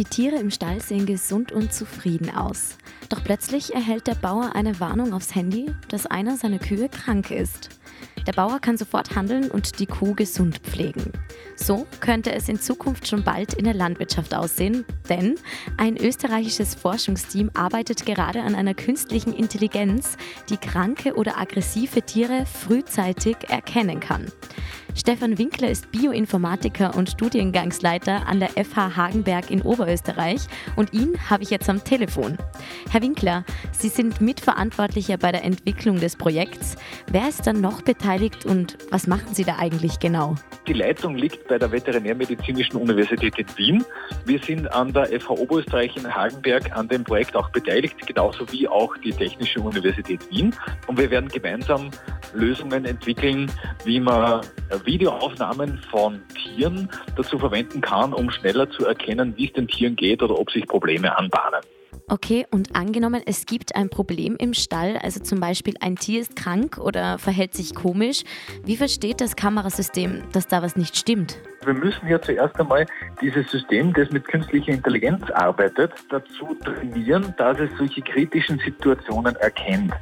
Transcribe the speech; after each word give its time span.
Die 0.00 0.06
Tiere 0.06 0.36
im 0.36 0.50
Stall 0.50 0.80
sehen 0.80 1.04
gesund 1.04 1.52
und 1.52 1.74
zufrieden 1.74 2.34
aus. 2.34 2.78
Doch 3.10 3.22
plötzlich 3.22 3.74
erhält 3.74 4.06
der 4.06 4.14
Bauer 4.14 4.52
eine 4.54 4.80
Warnung 4.80 5.12
aufs 5.12 5.34
Handy, 5.34 5.66
dass 5.88 6.06
einer 6.06 6.38
seiner 6.38 6.58
Kühe 6.58 6.88
krank 6.88 7.30
ist. 7.30 7.68
Der 8.26 8.32
Bauer 8.32 8.60
kann 8.60 8.76
sofort 8.76 9.16
handeln 9.16 9.50
und 9.50 9.78
die 9.78 9.86
Kuh 9.86 10.14
gesund 10.14 10.58
pflegen. 10.58 11.12
So 11.56 11.86
könnte 12.00 12.32
es 12.32 12.48
in 12.48 12.60
Zukunft 12.60 13.06
schon 13.06 13.22
bald 13.22 13.54
in 13.54 13.64
der 13.64 13.74
Landwirtschaft 13.74 14.34
aussehen, 14.34 14.84
denn 15.08 15.36
ein 15.76 15.96
österreichisches 15.96 16.74
Forschungsteam 16.74 17.50
arbeitet 17.54 18.06
gerade 18.06 18.42
an 18.42 18.54
einer 18.54 18.74
künstlichen 18.74 19.32
Intelligenz, 19.32 20.16
die 20.48 20.56
kranke 20.56 21.14
oder 21.14 21.38
aggressive 21.38 22.02
Tiere 22.02 22.46
frühzeitig 22.46 23.36
erkennen 23.48 24.00
kann. 24.00 24.26
Stefan 24.94 25.38
Winkler 25.38 25.70
ist 25.70 25.92
Bioinformatiker 25.92 26.96
und 26.96 27.10
Studiengangsleiter 27.10 28.26
an 28.26 28.40
der 28.40 28.50
FH 28.50 28.96
Hagenberg 28.96 29.50
in 29.50 29.62
Oberösterreich 29.62 30.42
und 30.76 30.92
ihn 30.92 31.16
habe 31.30 31.42
ich 31.42 31.50
jetzt 31.50 31.68
am 31.68 31.84
Telefon. 31.84 32.38
Herr 32.92 33.02
Winkler, 33.02 33.44
Sie 33.70 33.88
sind 33.88 34.20
Mitverantwortlicher 34.20 35.16
bei 35.16 35.30
der 35.30 35.44
Entwicklung 35.44 36.00
des 36.00 36.16
Projekts. 36.16 36.74
Wer 37.06 37.28
ist 37.28 37.46
dann 37.46 37.60
noch 37.60 37.82
beteiligt 37.82 38.44
und 38.44 38.78
was 38.90 39.06
machen 39.06 39.32
Sie 39.32 39.44
da 39.44 39.58
eigentlich 39.60 40.00
genau? 40.00 40.34
Die 40.66 40.72
Leitung 40.72 41.14
liegt 41.14 41.46
bei 41.46 41.56
der 41.56 41.70
Veterinärmedizinischen 41.70 42.80
Universität 42.80 43.38
in 43.38 43.46
Wien. 43.56 43.84
Wir 44.26 44.40
sind 44.40 44.66
an 44.72 44.92
der 44.92 45.06
FH 45.06 45.30
Oberösterreich 45.30 45.96
in 45.96 46.12
Hagenberg 46.12 46.76
an 46.76 46.88
dem 46.88 47.04
Projekt 47.04 47.36
auch 47.36 47.48
beteiligt, 47.50 47.94
genauso 48.04 48.50
wie 48.50 48.66
auch 48.66 48.96
die 48.96 49.12
Technische 49.12 49.60
Universität 49.60 50.28
Wien. 50.28 50.52
Und 50.88 50.98
wir 50.98 51.12
werden 51.12 51.28
gemeinsam 51.28 51.92
Lösungen 52.34 52.86
entwickeln, 52.86 53.52
wie 53.84 54.00
man 54.00 54.44
Videoaufnahmen 54.84 55.78
von 55.92 56.20
Tieren 56.34 56.88
dazu 57.16 57.38
verwenden 57.38 57.82
kann, 57.82 58.12
um 58.12 58.32
schneller 58.32 58.68
zu 58.68 58.84
erkennen, 58.84 59.34
wie 59.36 59.46
es 59.46 59.52
den 59.52 59.68
Tieren 59.68 59.94
geht 59.94 60.24
oder 60.24 60.36
ob 60.36 60.50
sich 60.50 60.66
Probleme 60.66 61.16
anbahnen. 61.16 61.60
Okay, 62.12 62.44
und 62.50 62.74
angenommen, 62.74 63.22
es 63.24 63.46
gibt 63.46 63.76
ein 63.76 63.88
Problem 63.88 64.34
im 64.36 64.52
Stall, 64.52 64.96
also 64.96 65.20
zum 65.20 65.38
Beispiel 65.38 65.74
ein 65.78 65.94
Tier 65.94 66.20
ist 66.20 66.34
krank 66.34 66.76
oder 66.76 67.18
verhält 67.18 67.54
sich 67.54 67.72
komisch, 67.72 68.24
wie 68.64 68.76
versteht 68.76 69.20
das 69.20 69.36
Kamerasystem, 69.36 70.24
dass 70.32 70.48
da 70.48 70.60
was 70.60 70.74
nicht 70.74 70.96
stimmt? 70.96 71.38
Wir 71.64 71.74
müssen 71.74 72.08
ja 72.08 72.20
zuerst 72.20 72.58
einmal 72.58 72.86
dieses 73.20 73.50
System, 73.50 73.92
das 73.92 74.10
mit 74.10 74.26
künstlicher 74.26 74.72
Intelligenz 74.72 75.30
arbeitet, 75.30 75.92
dazu 76.08 76.56
trainieren, 76.64 77.34
dass 77.36 77.58
es 77.58 77.70
solche 77.76 78.00
kritischen 78.00 78.58
Situationen 78.60 79.36
erkennt. 79.36 79.92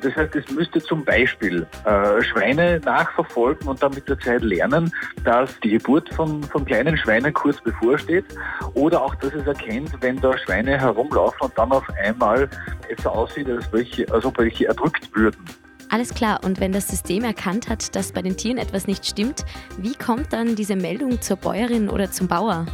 Das 0.00 0.14
heißt, 0.14 0.36
es 0.36 0.48
müsste 0.50 0.80
zum 0.80 1.04
Beispiel 1.04 1.66
äh, 1.84 2.22
Schweine 2.22 2.80
nachverfolgen 2.84 3.66
und 3.66 3.82
dann 3.82 3.92
mit 3.92 4.08
der 4.08 4.20
Zeit 4.20 4.42
lernen, 4.42 4.92
dass 5.24 5.58
die 5.60 5.70
Geburt 5.70 6.14
von, 6.14 6.44
von 6.44 6.64
kleinen 6.64 6.96
Schweinen 6.96 7.32
kurz 7.32 7.60
bevorsteht 7.60 8.26
oder 8.74 9.02
auch, 9.02 9.16
dass 9.16 9.34
es 9.34 9.46
erkennt, 9.46 9.90
wenn 10.00 10.20
da 10.20 10.38
Schweine 10.38 10.78
herumlaufen 10.78 11.40
und 11.40 11.58
dann 11.58 11.72
auf 11.72 11.88
einmal 12.04 12.48
es 12.88 13.02
so 13.02 13.10
aussieht, 13.10 13.48
als, 13.48 13.72
welche, 13.72 14.08
als 14.12 14.24
ob 14.24 14.38
welche 14.38 14.66
erdrückt 14.66 15.08
würden. 15.12 15.44
Alles 15.90 16.14
klar, 16.14 16.40
und 16.44 16.60
wenn 16.60 16.70
das 16.70 16.86
System 16.86 17.24
erkannt 17.24 17.68
hat, 17.68 17.96
dass 17.96 18.12
bei 18.12 18.22
den 18.22 18.36
Tieren 18.36 18.58
etwas 18.58 18.86
nicht 18.86 19.04
stimmt, 19.04 19.44
wie 19.76 19.94
kommt 19.96 20.32
dann 20.32 20.54
diese 20.54 20.76
Meldung 20.76 21.20
zur 21.20 21.36
Bäuerin 21.36 21.88
oder 21.88 22.12
zum 22.12 22.28
Bauer? 22.28 22.66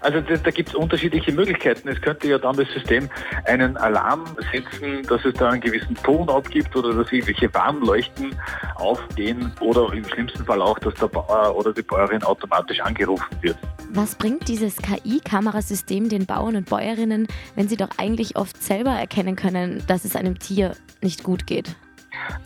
Also 0.00 0.22
da, 0.22 0.36
da 0.36 0.50
gibt 0.50 0.70
es 0.70 0.74
unterschiedliche 0.74 1.32
Möglichkeiten. 1.32 1.88
Es 1.88 2.00
könnte 2.00 2.28
ja 2.28 2.38
dann 2.38 2.56
das 2.56 2.68
System 2.72 3.08
einen 3.44 3.76
Alarm 3.76 4.24
setzen, 4.52 5.02
dass 5.08 5.24
es 5.26 5.34
da 5.34 5.50
einen 5.50 5.60
gewissen 5.60 5.94
Ton 5.96 6.28
abgibt 6.30 6.74
oder 6.74 6.94
dass 6.94 7.12
irgendwelche 7.12 7.52
Warnleuchten 7.52 8.34
aufgehen 8.76 9.52
oder 9.60 9.92
im 9.92 10.04
schlimmsten 10.04 10.44
Fall 10.44 10.60
auch, 10.62 10.78
dass 10.78 10.94
der 10.94 11.08
Bauer 11.08 11.54
oder 11.56 11.72
die 11.72 11.82
Bäuerin 11.82 12.22
automatisch 12.22 12.80
angerufen 12.80 13.26
wird. 13.42 13.56
Was 13.90 14.14
bringt 14.14 14.48
dieses 14.48 14.76
KI-Kamerasystem 14.76 16.08
den 16.08 16.24
Bauern 16.24 16.56
und 16.56 16.68
Bäuerinnen, 16.68 17.26
wenn 17.56 17.68
sie 17.68 17.76
doch 17.76 17.90
eigentlich 17.98 18.36
oft 18.36 18.62
selber 18.62 18.90
erkennen 18.90 19.36
können, 19.36 19.82
dass 19.86 20.04
es 20.04 20.16
einem 20.16 20.38
Tier 20.38 20.76
nicht 21.02 21.22
gut 21.24 21.46
geht? 21.46 21.76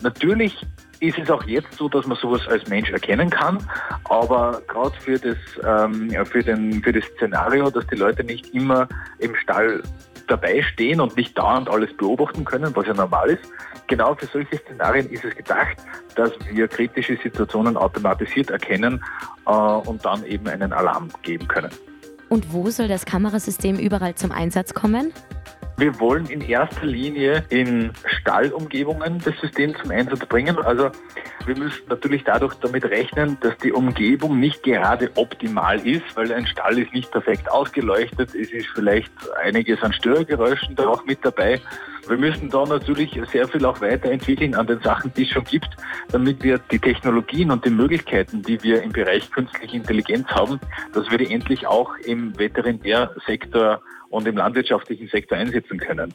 Natürlich 0.01 0.65
ist 0.99 1.17
es 1.17 1.29
auch 1.29 1.43
jetzt 1.43 1.73
so, 1.73 1.87
dass 1.87 2.05
man 2.05 2.17
sowas 2.17 2.45
als 2.47 2.67
Mensch 2.67 2.91
erkennen 2.91 3.29
kann, 3.29 3.57
aber 4.05 4.61
gerade 4.67 4.95
für 4.99 5.17
das, 5.17 5.37
ähm, 5.63 6.09
für, 6.25 6.43
für 6.43 6.93
das 6.93 7.03
Szenario, 7.15 7.69
dass 7.69 7.87
die 7.87 7.95
Leute 7.95 8.23
nicht 8.23 8.53
immer 8.53 8.87
im 9.19 9.33
Stall 9.35 9.81
dabei 10.27 10.61
stehen 10.61 11.01
und 11.01 11.15
nicht 11.17 11.37
dauernd 11.37 11.69
alles 11.69 11.95
beobachten 11.95 12.45
können, 12.45 12.75
was 12.75 12.85
ja 12.85 12.93
normal 12.93 13.29
ist. 13.29 13.43
Genau 13.87 14.13
für 14.13 14.27
solche 14.27 14.57
Szenarien 14.57 15.09
ist 15.09 15.25
es 15.25 15.35
gedacht, 15.35 15.77
dass 16.15 16.31
wir 16.51 16.67
kritische 16.67 17.17
Situationen 17.17 17.75
automatisiert 17.75 18.51
erkennen 18.51 19.03
äh, 19.47 19.51
und 19.51 20.05
dann 20.05 20.23
eben 20.25 20.47
einen 20.47 20.71
Alarm 20.73 21.09
geben 21.23 21.47
können. 21.47 21.71
Und 22.29 22.53
wo 22.53 22.69
soll 22.69 22.87
das 22.87 23.05
Kamerasystem 23.05 23.77
überall 23.77 24.13
zum 24.13 24.31
Einsatz 24.31 24.73
kommen? 24.73 25.11
Wir 25.79 25.97
wollen 26.01 26.25
in 26.25 26.41
erster 26.41 26.85
Linie 26.85 27.45
in 27.47 27.91
Stallumgebungen 28.05 29.21
das 29.23 29.33
System 29.39 29.73
zum 29.77 29.91
Einsatz 29.91 30.25
bringen. 30.25 30.57
Also 30.57 30.91
wir 31.45 31.57
müssen 31.57 31.87
natürlich 31.87 32.25
dadurch 32.25 32.53
damit 32.55 32.83
rechnen, 32.83 33.37
dass 33.39 33.57
die 33.59 33.71
Umgebung 33.71 34.41
nicht 34.41 34.61
gerade 34.63 35.09
optimal 35.15 35.79
ist, 35.87 36.03
weil 36.15 36.33
ein 36.33 36.45
Stall 36.47 36.79
ist 36.79 36.91
nicht 36.91 37.09
perfekt 37.11 37.49
ausgeleuchtet. 37.49 38.35
Es 38.35 38.51
ist 38.51 38.67
vielleicht 38.75 39.11
einiges 39.41 39.81
an 39.81 39.93
Störgeräuschen 39.93 40.75
da 40.75 40.89
auch 40.89 41.05
mit 41.05 41.23
dabei. 41.23 41.61
Wir 42.09 42.17
müssen 42.17 42.49
da 42.49 42.65
natürlich 42.65 43.11
sehr 43.31 43.47
viel 43.47 43.63
auch 43.65 43.81
weiterentwickeln 43.81 44.55
an 44.55 44.65
den 44.65 44.81
Sachen, 44.81 45.13
die 45.13 45.23
es 45.23 45.29
schon 45.29 45.43
gibt, 45.43 45.69
damit 46.11 46.41
wir 46.41 46.57
die 46.57 46.79
Technologien 46.79 47.51
und 47.51 47.63
die 47.63 47.69
Möglichkeiten, 47.69 48.41
die 48.41 48.61
wir 48.63 48.81
im 48.81 48.91
Bereich 48.91 49.29
künstliche 49.29 49.75
Intelligenz 49.75 50.27
haben, 50.29 50.59
dass 50.93 51.09
wir 51.11 51.19
die 51.19 51.31
endlich 51.31 51.67
auch 51.67 51.95
im 52.05 52.35
Veterinärsektor 52.35 53.81
und 54.09 54.27
im 54.27 54.37
landwirtschaftlichen 54.37 55.07
Sektor 55.09 55.37
einsetzen 55.37 55.77
können. 55.77 56.11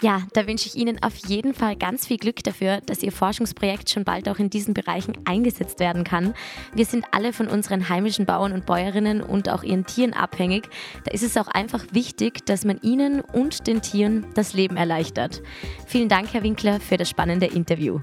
Ja, 0.00 0.22
da 0.32 0.46
wünsche 0.46 0.68
ich 0.68 0.76
Ihnen 0.76 1.02
auf 1.02 1.16
jeden 1.26 1.54
Fall 1.54 1.74
ganz 1.74 2.06
viel 2.06 2.18
Glück 2.18 2.44
dafür, 2.44 2.80
dass 2.86 3.02
Ihr 3.02 3.10
Forschungsprojekt 3.10 3.90
schon 3.90 4.04
bald 4.04 4.28
auch 4.28 4.38
in 4.38 4.48
diesen 4.48 4.72
Bereichen 4.72 5.14
eingesetzt 5.24 5.80
werden 5.80 6.04
kann. 6.04 6.34
Wir 6.72 6.84
sind 6.84 7.04
alle 7.10 7.32
von 7.32 7.48
unseren 7.48 7.88
heimischen 7.88 8.24
Bauern 8.24 8.52
und 8.52 8.64
Bäuerinnen 8.64 9.20
und 9.20 9.48
auch 9.48 9.64
ihren 9.64 9.86
Tieren 9.86 10.12
abhängig. 10.12 10.68
Da 11.04 11.10
ist 11.10 11.24
es 11.24 11.36
auch 11.36 11.48
einfach 11.48 11.84
wichtig, 11.90 12.46
dass 12.46 12.64
man 12.64 12.78
ihnen 12.80 13.22
und 13.22 13.66
den 13.66 13.82
Tieren 13.82 14.24
das 14.34 14.52
Leben 14.52 14.76
erleichtert. 14.76 15.42
Vielen 15.86 16.08
Dank, 16.08 16.32
Herr 16.32 16.44
Winkler, 16.44 16.78
für 16.78 16.96
das 16.96 17.10
spannende 17.10 17.46
Interview. 17.46 17.98